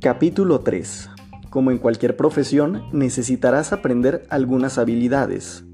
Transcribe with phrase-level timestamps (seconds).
[0.00, 1.10] Capítulo 3.
[1.50, 5.64] Como en cualquier profesión, necesitarás aprender algunas habilidades.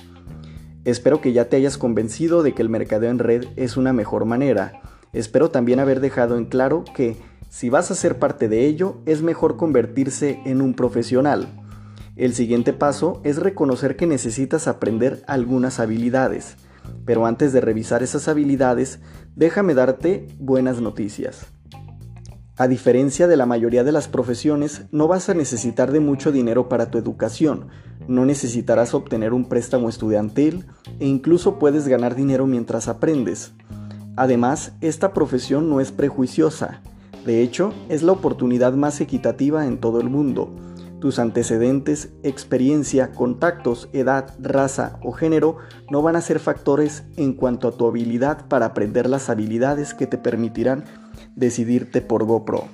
[0.85, 4.25] Espero que ya te hayas convencido de que el mercadeo en red es una mejor
[4.25, 4.81] manera.
[5.13, 7.17] Espero también haber dejado en claro que,
[7.51, 11.49] si vas a ser parte de ello, es mejor convertirse en un profesional.
[12.17, 16.57] El siguiente paso es reconocer que necesitas aprender algunas habilidades.
[17.05, 19.01] Pero antes de revisar esas habilidades,
[19.35, 21.47] déjame darte buenas noticias.
[22.57, 26.69] A diferencia de la mayoría de las profesiones, no vas a necesitar de mucho dinero
[26.69, 27.69] para tu educación,
[28.09, 30.67] no necesitarás obtener un préstamo estudiantil
[30.99, 33.53] e incluso puedes ganar dinero mientras aprendes.
[34.17, 36.81] Además, esta profesión no es prejuiciosa,
[37.27, 40.49] de hecho, es la oportunidad más equitativa en todo el mundo.
[41.07, 47.69] Tus antecedentes, experiencia, contactos, edad, raza o género no van a ser factores en cuanto
[47.69, 50.85] a tu habilidad para aprender las habilidades que te permitirán
[51.37, 52.65] decidirte por GoPro.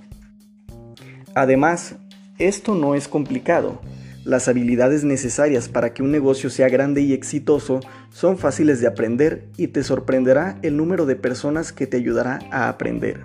[1.35, 1.97] Además,
[2.39, 3.83] esto no es complicado.
[4.25, 9.51] Las habilidades necesarias para que un negocio sea grande y exitoso son fáciles de aprender
[9.59, 13.25] y te sorprenderá el número de personas que te ayudará a aprender.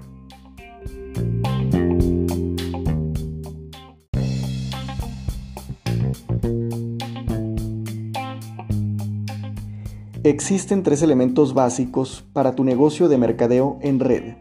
[10.28, 14.34] Existen tres elementos básicos para tu negocio de mercadeo en red.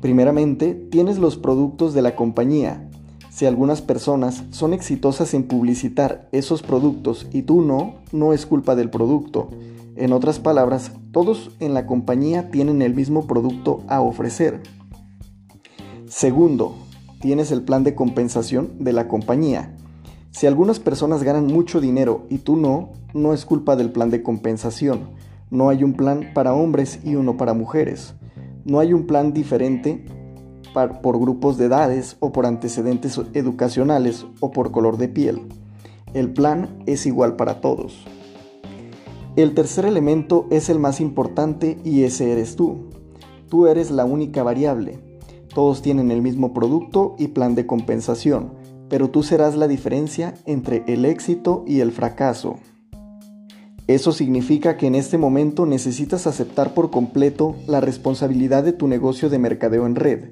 [0.00, 2.90] Primeramente, tienes los productos de la compañía.
[3.30, 8.74] Si algunas personas son exitosas en publicitar esos productos y tú no, no es culpa
[8.74, 9.48] del producto.
[9.94, 14.60] En otras palabras, todos en la compañía tienen el mismo producto a ofrecer.
[16.08, 16.74] Segundo,
[17.20, 19.75] tienes el plan de compensación de la compañía.
[20.36, 24.22] Si algunas personas ganan mucho dinero y tú no, no es culpa del plan de
[24.22, 25.08] compensación.
[25.48, 28.12] No hay un plan para hombres y uno para mujeres.
[28.66, 30.04] No hay un plan diferente
[31.02, 35.40] por grupos de edades o por antecedentes educacionales o por color de piel.
[36.12, 38.04] El plan es igual para todos.
[39.36, 42.90] El tercer elemento es el más importante y ese eres tú.
[43.48, 44.98] Tú eres la única variable.
[45.54, 50.84] Todos tienen el mismo producto y plan de compensación pero tú serás la diferencia entre
[50.86, 52.56] el éxito y el fracaso.
[53.86, 59.30] Eso significa que en este momento necesitas aceptar por completo la responsabilidad de tu negocio
[59.30, 60.30] de mercadeo en red.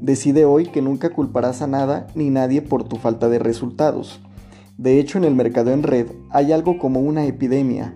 [0.00, 4.20] Decide hoy que nunca culparás a nada ni nadie por tu falta de resultados.
[4.78, 7.94] De hecho, en el mercadeo en red hay algo como una epidemia.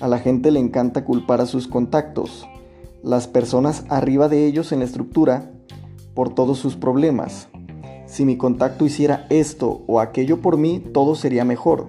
[0.00, 2.48] A la gente le encanta culpar a sus contactos,
[3.02, 5.50] las personas arriba de ellos en la estructura,
[6.14, 7.48] por todos sus problemas.
[8.06, 11.88] Si mi contacto hiciera esto o aquello por mí, todo sería mejor.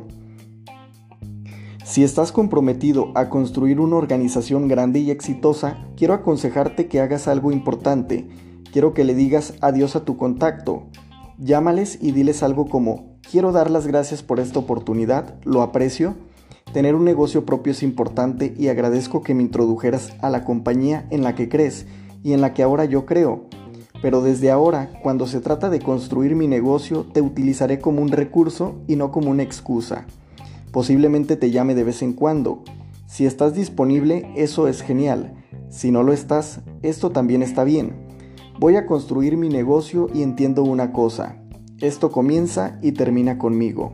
[1.85, 7.51] Si estás comprometido a construir una organización grande y exitosa, quiero aconsejarte que hagas algo
[7.51, 8.27] importante.
[8.71, 10.87] Quiero que le digas adiós a tu contacto.
[11.37, 16.15] Llámales y diles algo como, quiero dar las gracias por esta oportunidad, lo aprecio.
[16.73, 21.23] Tener un negocio propio es importante y agradezco que me introdujeras a la compañía en
[21.23, 21.85] la que crees
[22.23, 23.47] y en la que ahora yo creo.
[24.05, 28.75] Pero desde ahora, cuando se trata de construir mi negocio, te utilizaré como un recurso
[28.85, 30.05] y no como una excusa.
[30.71, 32.61] Posiblemente te llame de vez en cuando.
[33.07, 35.33] Si estás disponible, eso es genial.
[35.69, 37.95] Si no lo estás, esto también está bien.
[38.59, 41.41] Voy a construir mi negocio y entiendo una cosa.
[41.81, 43.93] Esto comienza y termina conmigo.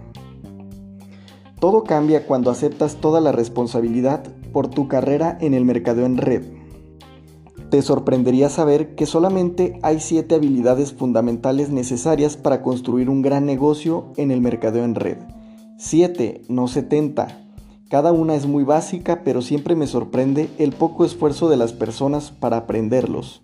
[1.62, 6.61] Todo cambia cuando aceptas toda la responsabilidad por tu carrera en el mercado en red.
[7.72, 14.12] Te sorprendería saber que solamente hay 7 habilidades fundamentales necesarias para construir un gran negocio
[14.18, 15.20] en el mercadeo en red.
[15.78, 17.30] 7, no 70.
[17.90, 22.32] Cada una es muy básica, pero siempre me sorprende el poco esfuerzo de las personas
[22.32, 23.42] para aprenderlos.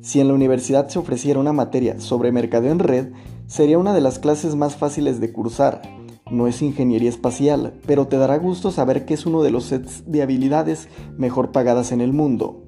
[0.00, 3.12] Si en la universidad se ofreciera una materia sobre mercadeo en red,
[3.48, 5.82] sería una de las clases más fáciles de cursar.
[6.30, 10.10] No es ingeniería espacial, pero te dará gusto saber que es uno de los sets
[10.10, 12.64] de habilidades mejor pagadas en el mundo.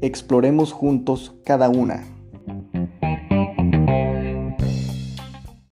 [0.00, 2.13] Exploremos juntos cada una.